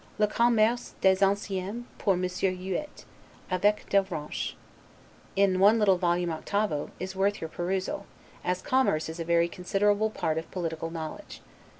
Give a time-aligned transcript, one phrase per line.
[0.17, 3.05] 'Le Commerce des Anciens, par Monsieur Huet.
[3.51, 4.55] Eveque d'Avranche',
[5.35, 8.07] in one little volume octavo, is worth your perusal,
[8.43, 11.43] as commerce is a very considerable part of political knowledge.